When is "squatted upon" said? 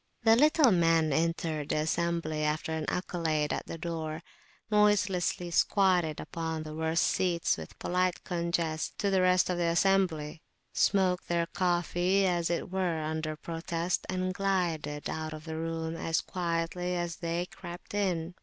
5.51-6.63